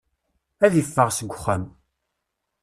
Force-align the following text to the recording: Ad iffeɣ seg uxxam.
Ad 0.65 0.73
iffeɣ 0.81 1.09
seg 1.13 1.29
uxxam. 1.33 1.63